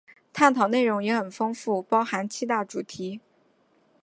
[0.33, 3.19] 探讨内容也很丰富，包含七大主题